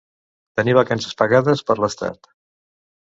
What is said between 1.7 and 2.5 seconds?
per l'estat.